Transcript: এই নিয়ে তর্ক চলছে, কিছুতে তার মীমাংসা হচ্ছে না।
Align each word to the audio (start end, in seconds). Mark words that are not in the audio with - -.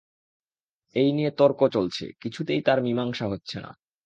এই 0.95 1.09
নিয়ে 1.11 1.31
তর্ক 1.31 1.59
চলছে, 1.67 2.05
কিছুতে 2.21 2.53
তার 2.61 2.79
মীমাংসা 2.81 3.25
হচ্ছে 3.27 3.57
না। 3.59 3.71